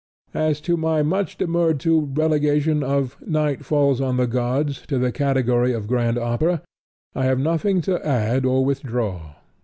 [0.33, 5.11] As to my much demurred to relegation of Night Falls On The Gods to the
[5.11, 6.63] category of grand opera,
[7.13, 9.35] I have nothing to add or withdraw.